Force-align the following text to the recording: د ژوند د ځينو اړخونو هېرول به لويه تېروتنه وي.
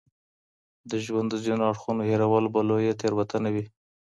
د 0.89 0.91
ژوند 1.05 1.27
د 1.31 1.35
ځينو 1.45 1.63
اړخونو 1.71 2.01
هېرول 2.11 2.45
به 2.53 2.59
لويه 2.69 2.93
تېروتنه 3.01 3.49
وي. 3.55 3.65